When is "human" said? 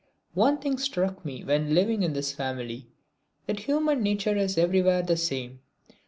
3.59-4.01